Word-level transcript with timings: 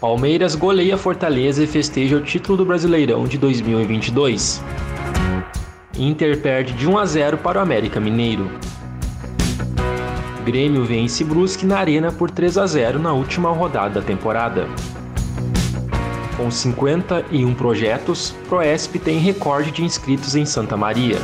Palmeiras 0.00 0.54
goleia 0.54 0.98
Fortaleza 0.98 1.64
e 1.64 1.66
festeja 1.66 2.18
o 2.18 2.20
título 2.20 2.58
do 2.58 2.66
Brasileirão 2.66 3.24
de 3.24 3.38
2022. 3.38 4.62
Inter 5.98 6.38
perde 6.42 6.74
de 6.74 6.86
1 6.86 6.98
a 6.98 7.06
0 7.06 7.38
para 7.38 7.58
o 7.58 7.62
América 7.62 7.98
Mineiro. 7.98 8.50
Grêmio 10.44 10.84
vence 10.84 11.24
Brusque 11.24 11.64
na 11.64 11.78
Arena 11.78 12.12
por 12.12 12.30
3 12.30 12.58
a 12.58 12.66
0 12.66 12.98
na 12.98 13.14
última 13.14 13.50
rodada 13.50 14.00
da 14.00 14.06
temporada. 14.06 14.68
Com 16.36 16.50
51 16.50 17.54
projetos, 17.54 18.34
Proesp 18.50 18.98
tem 18.98 19.18
recorde 19.18 19.70
de 19.70 19.82
inscritos 19.82 20.36
em 20.36 20.44
Santa 20.44 20.76
Maria. 20.76 21.16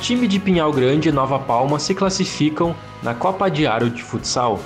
Time 0.00 0.26
de 0.26 0.38
Pinhal 0.38 0.72
Grande 0.72 1.10
e 1.10 1.12
Nova 1.12 1.38
Palma 1.38 1.78
se 1.78 1.94
classificam 1.94 2.74
na 3.02 3.12
Copa 3.12 3.50
Diário 3.50 3.90
de 3.90 4.02
Futsal. 4.02 4.58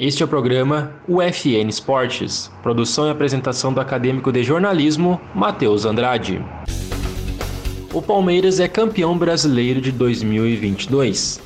Este 0.00 0.22
é 0.22 0.24
o 0.24 0.28
programa 0.28 0.94
UFN 1.06 1.68
Esportes, 1.68 2.50
produção 2.62 3.06
e 3.06 3.10
apresentação 3.10 3.70
do 3.70 3.82
acadêmico 3.82 4.32
de 4.32 4.42
jornalismo 4.42 5.20
Matheus 5.34 5.84
Andrade. 5.84 6.42
O 7.92 8.00
Palmeiras 8.00 8.60
é 8.60 8.66
campeão 8.66 9.18
brasileiro 9.18 9.78
de 9.78 9.92
2022. 9.92 11.42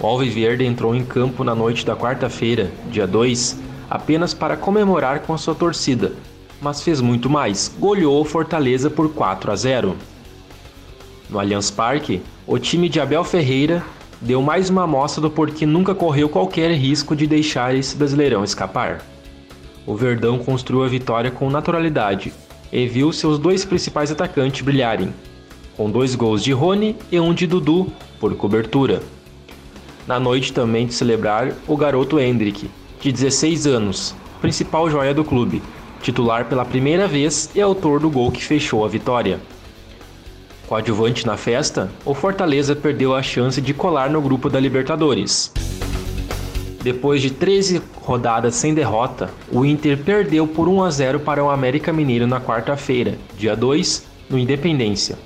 O 0.00 0.06
Alviverde 0.06 0.64
entrou 0.64 0.94
em 0.94 1.04
campo 1.04 1.44
na 1.44 1.54
noite 1.54 1.84
da 1.84 1.94
quarta-feira, 1.94 2.70
dia 2.90 3.06
2, 3.06 3.60
apenas 3.90 4.32
para 4.32 4.56
comemorar 4.56 5.20
com 5.20 5.34
a 5.34 5.38
sua 5.38 5.54
torcida, 5.54 6.14
mas 6.62 6.80
fez 6.80 7.02
muito 7.02 7.28
mais, 7.28 7.70
goleou 7.78 8.24
Fortaleza 8.24 8.88
por 8.88 9.12
4 9.12 9.52
a 9.52 9.56
0. 9.56 9.96
No 11.28 11.38
Allianz 11.38 11.70
Parque, 11.70 12.22
o 12.46 12.58
time 12.58 12.88
de 12.88 12.98
Abel 12.98 13.22
Ferreira 13.22 13.84
deu 14.20 14.42
mais 14.42 14.68
uma 14.68 14.82
amostra 14.82 15.22
do 15.22 15.30
porquê 15.30 15.64
nunca 15.64 15.94
correu 15.94 16.28
qualquer 16.28 16.70
risco 16.72 17.16
de 17.16 17.26
deixar 17.26 17.74
esse 17.74 17.96
brasileirão 17.96 18.44
escapar. 18.44 19.00
O 19.86 19.94
Verdão 19.94 20.38
construiu 20.38 20.84
a 20.84 20.88
vitória 20.88 21.30
com 21.30 21.48
naturalidade 21.48 22.32
e 22.70 22.86
viu 22.86 23.12
seus 23.12 23.38
dois 23.38 23.64
principais 23.64 24.10
atacantes 24.10 24.60
brilharem, 24.60 25.12
com 25.76 25.90
dois 25.90 26.14
gols 26.14 26.44
de 26.44 26.52
Rony 26.52 26.94
e 27.10 27.18
um 27.18 27.32
de 27.32 27.46
Dudu 27.46 27.90
por 28.20 28.34
cobertura. 28.36 29.02
Na 30.06 30.20
noite 30.20 30.52
também 30.52 30.86
de 30.86 30.94
celebrar 30.94 31.52
o 31.66 31.76
garoto 31.76 32.20
Hendrick, 32.20 32.70
de 33.00 33.12
16 33.12 33.66
anos, 33.66 34.14
principal 34.40 34.90
joia 34.90 35.14
do 35.14 35.24
clube, 35.24 35.62
titular 36.02 36.44
pela 36.44 36.64
primeira 36.64 37.08
vez 37.08 37.50
e 37.54 37.60
autor 37.60 38.00
do 38.00 38.10
gol 38.10 38.30
que 38.30 38.44
fechou 38.44 38.84
a 38.84 38.88
vitória. 38.88 39.40
Coadjuvante 40.70 41.26
na 41.26 41.36
festa, 41.36 41.90
o 42.04 42.14
Fortaleza 42.14 42.76
perdeu 42.76 43.12
a 43.12 43.20
chance 43.20 43.60
de 43.60 43.74
colar 43.74 44.08
no 44.08 44.22
grupo 44.22 44.48
da 44.48 44.60
Libertadores. 44.60 45.52
Depois 46.80 47.20
de 47.20 47.28
13 47.28 47.82
rodadas 47.96 48.54
sem 48.54 48.72
derrota, 48.72 49.30
o 49.50 49.64
Inter 49.64 49.98
perdeu 49.98 50.46
por 50.46 50.68
1 50.68 50.84
a 50.84 50.90
0 50.92 51.18
para 51.18 51.42
o 51.42 51.50
América 51.50 51.92
Mineiro 51.92 52.24
na 52.24 52.40
quarta-feira, 52.40 53.18
dia 53.36 53.56
2, 53.56 54.06
no 54.30 54.38
Independência. 54.38 55.18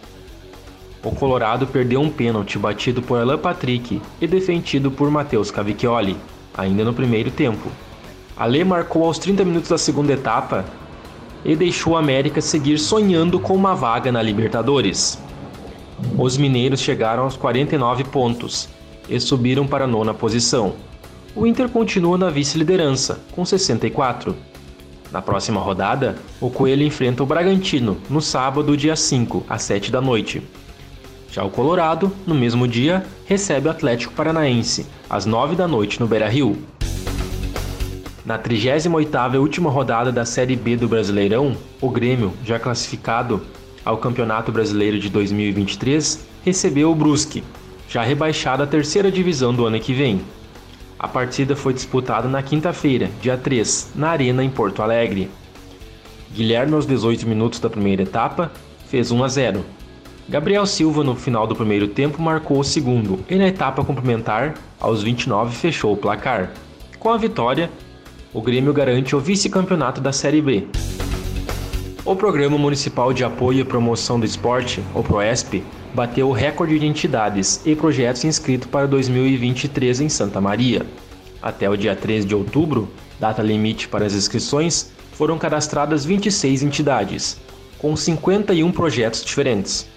O 1.05 1.11
Colorado 1.11 1.67
perdeu 1.67 2.01
um 2.01 2.09
pênalti 2.09 2.59
batido 2.59 3.03
por 3.03 3.21
Alan 3.21 3.37
Patrick 3.37 4.01
e 4.23 4.27
defendido 4.27 4.91
por 4.91 5.11
Matheus 5.11 5.51
Cavicchioli, 5.51 6.17
ainda 6.57 6.85
no 6.85 6.95
primeiro 6.95 7.31
tempo. 7.31 7.71
Ale 8.35 8.65
marcou 8.65 9.05
aos 9.05 9.19
30 9.19 9.45
minutos 9.45 9.69
da 9.69 9.77
segunda 9.77 10.15
etapa 10.15 10.65
e 11.45 11.55
deixou 11.55 11.93
o 11.93 11.97
América 11.99 12.41
seguir 12.41 12.79
sonhando 12.79 13.39
com 13.39 13.55
uma 13.55 13.75
vaga 13.75 14.11
na 14.11 14.23
Libertadores. 14.23 15.23
Os 16.19 16.37
mineiros 16.37 16.81
chegaram 16.81 17.25
aos 17.25 17.37
49 17.37 18.05
pontos 18.05 18.69
e 19.09 19.19
subiram 19.19 19.67
para 19.67 19.85
a 19.85 19.89
nona 19.89 20.15
posição. 20.15 20.75
O 21.35 21.47
Inter 21.47 21.69
continua 21.69 22.17
na 22.17 22.31
vice-liderança, 22.31 23.21
com 23.33 23.45
64. 23.45 24.37
Na 25.11 25.21
próxima 25.21 25.61
rodada, 25.61 26.17
o 26.41 26.51
Coelho 26.51 26.85
enfrenta 26.85 27.23
o 27.23 27.27
Bragantino 27.27 27.97
no 28.09 28.21
sábado, 28.21 28.77
dia 28.77 28.97
5, 28.97 29.45
às 29.49 29.63
7 29.63 29.91
da 29.91 30.01
noite. 30.01 30.43
Já 31.31 31.43
o 31.43 31.51
Colorado, 31.51 32.13
no 32.25 32.35
mesmo 32.35 32.69
dia, 32.69 33.05
recebe 33.27 33.67
o 33.67 33.71
Atlético 33.71 34.15
Paranaense, 34.15 34.87
às 35.11 35.27
9 35.27 35.57
da 35.57 35.67
noite 35.67 35.99
no 35.99 36.07
Beira-Rio. 36.07 36.57
Na 38.25 38.39
38ª 38.39 39.35
e 39.35 39.39
última 39.39 39.69
rodada 39.69 40.11
da 40.11 40.25
Série 40.25 40.57
B 40.57 40.77
do 40.77 40.89
Brasileirão, 40.89 41.57
o 41.81 41.91
Grêmio, 41.91 42.33
já 42.45 42.59
classificado, 42.59 43.43
ao 43.85 43.99
Campeonato 43.99 44.51
Brasileiro 44.51 44.99
de 44.99 45.09
2023, 45.11 46.27
recebeu 46.45 46.91
o 46.91 46.95
Brusque, 46.95 47.45
já 47.89 48.03
rebaixado 48.03 48.63
à 48.63 48.67
terceira 48.67 49.11
divisão 49.11 49.53
do 49.53 49.67
ano 49.67 49.79
que 49.79 49.93
vem. 49.93 50.21
A 50.99 51.07
partida 51.07 51.55
foi 51.55 51.75
disputada 51.75 52.29
na 52.29 52.43
quinta-feira, 52.43 53.11
dia 53.21 53.37
3, 53.37 53.93
na 53.95 54.09
Arena 54.09 54.43
em 54.43 54.49
Porto 54.49 54.83
Alegre. 54.83 55.31
Guilherme, 56.33 56.75
aos 56.75 56.87
18 56.87 57.29
minutos 57.29 57.61
da 57.61 57.69
primeira 57.69 58.03
etapa, 58.03 58.51
fez 58.89 59.11
1 59.11 59.23
a 59.23 59.29
0. 59.29 59.65
Gabriel 60.29 60.65
Silva, 60.65 61.05
no 61.05 61.15
final 61.15 61.47
do 61.47 61.55
primeiro 61.55 61.87
tempo, 61.89 62.23
marcou 62.23 62.59
o 62.59 62.65
segundo 62.65 63.21
e 63.29 63.35
na 63.37 63.47
etapa 63.47 63.85
complementar, 63.85 64.55
aos 64.81 65.03
29, 65.03 65.55
fechou 65.55 65.93
o 65.93 65.97
placar. 65.97 66.51
Com 66.99 67.11
a 67.11 67.19
vitória, 67.19 67.71
o 68.33 68.41
Grêmio 68.41 68.73
garante 68.73 69.15
o 69.15 69.21
vice-campeonato 69.21 70.01
da 70.01 70.13
Série 70.13 70.41
B. 70.41 70.67
O 72.07 72.15
Programa 72.15 72.59
Municipal 72.59 73.15
de 73.15 73.25
Apoio 73.25 73.61
e 73.61 73.65
Promoção 73.65 74.21
do 74.21 74.27
Esporte, 74.27 74.85
o 74.95 75.03
PROESP, 75.03 75.65
bateu 75.95 76.29
o 76.29 76.33
recorde 76.33 76.79
de 76.79 76.87
entidades 76.87 77.63
e 77.65 77.75
projetos 77.75 78.27
inscritos 78.27 78.69
para 78.69 78.87
2023 78.87 80.03
em 80.03 80.09
Santa 80.11 80.39
Maria. 80.39 80.85
Até 81.41 81.69
o 81.71 81.79
dia 81.79 81.97
13 81.97 82.27
de 82.27 82.35
outubro, 82.35 82.91
data 83.19 83.43
limite 83.43 83.89
para 83.89 84.05
as 84.05 84.13
inscrições, 84.13 84.93
foram 85.13 85.39
cadastradas 85.39 86.05
26 86.05 86.63
entidades, 86.63 87.41
com 87.79 87.97
51 87.97 88.71
projetos 88.71 89.25
diferentes. 89.25 89.89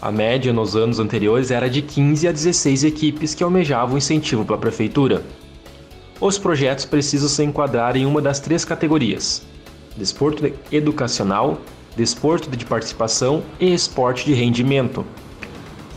A 0.00 0.10
média 0.10 0.52
nos 0.52 0.74
anos 0.74 0.98
anteriores 0.98 1.52
era 1.52 1.70
de 1.70 1.82
15 1.82 2.26
a 2.26 2.32
16 2.32 2.82
equipes 2.82 3.32
que 3.32 3.44
almejavam 3.44 3.96
incentivo 3.96 4.44
para 4.44 4.56
a 4.56 4.58
prefeitura. 4.58 5.22
Os 6.20 6.36
projetos 6.36 6.84
precisam 6.84 7.28
se 7.28 7.44
enquadrar 7.44 7.96
em 7.96 8.06
uma 8.06 8.20
das 8.20 8.40
três 8.40 8.64
categorias: 8.64 9.51
desporto 9.96 10.50
educacional, 10.70 11.58
desporto 11.96 12.50
de 12.50 12.64
participação 12.64 13.42
e 13.60 13.72
esporte 13.72 14.24
de 14.24 14.34
rendimento. 14.34 15.04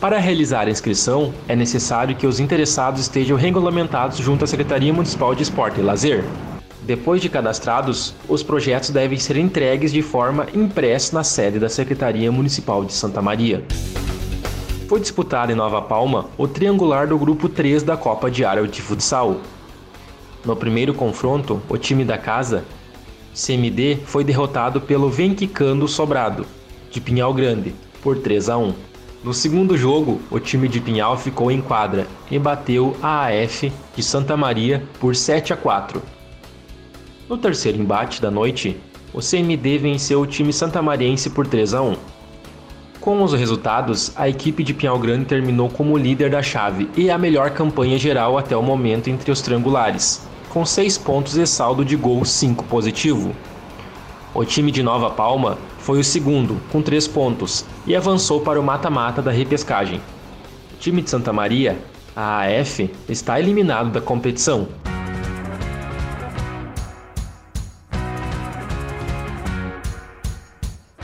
Para 0.00 0.18
realizar 0.18 0.66
a 0.66 0.70
inscrição, 0.70 1.32
é 1.48 1.56
necessário 1.56 2.14
que 2.14 2.26
os 2.26 2.38
interessados 2.38 3.00
estejam 3.00 3.36
regulamentados 3.36 4.18
junto 4.18 4.44
à 4.44 4.46
Secretaria 4.46 4.92
Municipal 4.92 5.34
de 5.34 5.42
Esporte 5.42 5.80
e 5.80 5.82
Lazer. 5.82 6.22
Depois 6.82 7.20
de 7.20 7.28
cadastrados, 7.28 8.14
os 8.28 8.42
projetos 8.42 8.90
devem 8.90 9.18
ser 9.18 9.36
entregues 9.36 9.90
de 9.90 10.02
forma 10.02 10.46
impressa 10.54 11.16
na 11.16 11.24
sede 11.24 11.58
da 11.58 11.68
Secretaria 11.68 12.30
Municipal 12.30 12.84
de 12.84 12.92
Santa 12.92 13.22
Maria. 13.22 13.64
Foi 14.86 15.00
disputado 15.00 15.50
em 15.50 15.56
Nova 15.56 15.82
Palma 15.82 16.26
o 16.38 16.46
triangular 16.46 17.08
do 17.08 17.18
grupo 17.18 17.48
3 17.48 17.82
da 17.82 17.96
Copa 17.96 18.30
Diária 18.30 18.68
de 18.68 18.80
Futsal. 18.80 19.40
No 20.44 20.54
primeiro 20.54 20.94
confronto, 20.94 21.60
o 21.68 21.76
time 21.76 22.04
da 22.04 22.16
casa 22.16 22.62
CMD 23.36 23.98
foi 24.06 24.24
derrotado 24.24 24.80
pelo 24.80 25.10
Venquicando 25.10 25.86
Sobrado, 25.86 26.46
de 26.90 27.02
Pinhal 27.02 27.34
Grande, 27.34 27.74
por 28.02 28.16
3 28.16 28.48
a 28.48 28.56
1. 28.56 28.72
No 29.22 29.34
segundo 29.34 29.76
jogo, 29.76 30.22
o 30.30 30.40
time 30.40 30.66
de 30.66 30.80
Pinhal 30.80 31.18
ficou 31.18 31.50
em 31.50 31.60
quadra 31.60 32.06
e 32.30 32.38
bateu 32.38 32.96
a 33.02 33.26
AF 33.26 33.70
de 33.94 34.02
Santa 34.02 34.38
Maria 34.38 34.82
por 34.98 35.14
7 35.14 35.52
a 35.52 35.56
4. 35.56 36.02
No 37.28 37.36
terceiro 37.36 37.78
embate 37.78 38.22
da 38.22 38.30
noite, 38.30 38.78
o 39.12 39.20
CMD 39.20 39.76
venceu 39.76 40.22
o 40.22 40.26
time 40.26 40.50
santamariense 40.50 41.28
por 41.28 41.46
3 41.46 41.74
a 41.74 41.82
1. 41.82 41.94
Com 43.02 43.22
os 43.22 43.34
resultados, 43.34 44.12
a 44.16 44.30
equipe 44.30 44.64
de 44.64 44.72
Pinhal 44.72 44.98
Grande 44.98 45.26
terminou 45.26 45.68
como 45.68 45.98
líder 45.98 46.30
da 46.30 46.42
chave 46.42 46.88
e 46.96 47.10
a 47.10 47.18
melhor 47.18 47.50
campanha 47.50 47.98
geral 47.98 48.38
até 48.38 48.56
o 48.56 48.62
momento 48.62 49.10
entre 49.10 49.30
os 49.30 49.42
triangulares, 49.42 50.26
com 50.56 50.64
6 50.64 50.96
pontos 50.96 51.36
e 51.36 51.46
saldo 51.46 51.84
de 51.84 51.94
gol 51.96 52.24
5 52.24 52.64
positivo. 52.64 53.36
O 54.32 54.42
time 54.42 54.72
de 54.72 54.82
Nova 54.82 55.10
Palma 55.10 55.58
foi 55.78 55.98
o 56.00 56.02
segundo, 56.02 56.58
com 56.72 56.80
três 56.80 57.06
pontos, 57.06 57.62
e 57.86 57.94
avançou 57.94 58.40
para 58.40 58.58
o 58.58 58.62
mata-mata 58.62 59.20
da 59.20 59.30
repescagem. 59.30 60.00
O 60.72 60.78
time 60.78 61.02
de 61.02 61.10
Santa 61.10 61.30
Maria, 61.30 61.76
a 62.16 62.46
AF, 62.46 62.90
está 63.06 63.38
eliminado 63.38 63.90
da 63.90 64.00
competição. 64.00 64.66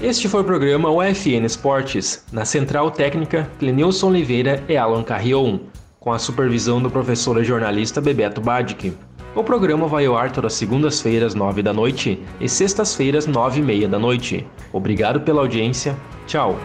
Este 0.00 0.30
foi 0.30 0.40
o 0.40 0.44
programa 0.44 0.88
UFN 0.88 1.44
Esportes, 1.44 2.24
na 2.32 2.46
Central 2.46 2.90
Técnica 2.90 3.50
Clenilson 3.58 4.08
Oliveira 4.08 4.64
e 4.66 4.78
Alan 4.78 5.02
Carrion, 5.02 5.58
com 6.00 6.10
a 6.10 6.18
supervisão 6.18 6.82
do 6.82 6.90
professor 6.90 7.38
e 7.38 7.44
jornalista 7.44 8.00
Bebeto 8.00 8.40
Badic. 8.40 8.92
O 9.34 9.42
programa 9.42 9.86
vai 9.86 10.04
ao 10.04 10.16
ar 10.16 10.30
todas 10.30 10.52
segundas-feiras, 10.52 11.34
nove 11.34 11.62
da 11.62 11.72
noite, 11.72 12.22
e 12.38 12.48
sextas-feiras, 12.48 13.26
nove 13.26 13.60
e 13.60 13.62
meia 13.62 13.88
da 13.88 13.98
noite. 13.98 14.46
Obrigado 14.72 15.20
pela 15.20 15.40
audiência. 15.40 15.96
Tchau. 16.26 16.58